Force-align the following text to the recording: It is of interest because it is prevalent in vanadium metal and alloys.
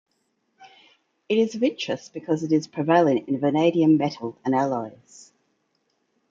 It 1.29 1.37
is 1.37 1.53
of 1.53 1.61
interest 1.61 2.11
because 2.11 2.41
it 2.41 2.51
is 2.51 2.65
prevalent 2.65 3.29
in 3.29 3.39
vanadium 3.39 3.97
metal 3.97 4.35
and 4.43 4.55
alloys. 4.55 5.31